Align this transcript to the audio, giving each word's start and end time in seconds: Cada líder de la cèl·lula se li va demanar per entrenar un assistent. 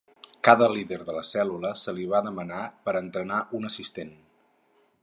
Cada 0.45 0.69
líder 0.75 0.97
de 1.09 1.15
la 1.17 1.21
cèl·lula 1.31 1.73
se 1.83 1.95
li 1.99 2.09
va 2.15 2.23
demanar 2.29 2.65
per 2.89 2.99
entrenar 3.05 3.47
un 3.61 3.71
assistent. 3.73 4.15